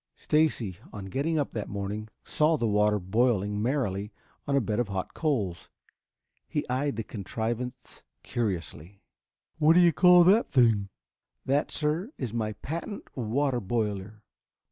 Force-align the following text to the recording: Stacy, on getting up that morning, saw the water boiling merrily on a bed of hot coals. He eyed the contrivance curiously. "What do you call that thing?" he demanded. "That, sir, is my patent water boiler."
Stacy, 0.15 0.79
on 0.91 1.05
getting 1.13 1.37
up 1.37 1.51
that 1.51 1.69
morning, 1.69 2.09
saw 2.23 2.57
the 2.57 2.65
water 2.65 2.97
boiling 2.97 3.61
merrily 3.61 4.11
on 4.47 4.55
a 4.55 4.59
bed 4.59 4.79
of 4.79 4.87
hot 4.87 5.13
coals. 5.13 5.69
He 6.47 6.67
eyed 6.67 6.95
the 6.95 7.03
contrivance 7.03 8.03
curiously. 8.23 9.03
"What 9.59 9.73
do 9.73 9.79
you 9.79 9.93
call 9.93 10.23
that 10.23 10.47
thing?" 10.49 10.63
he 10.63 10.67
demanded. 10.67 10.89
"That, 11.45 11.69
sir, 11.69 12.11
is 12.17 12.33
my 12.33 12.53
patent 12.53 13.15
water 13.15 13.59
boiler." 13.59 14.23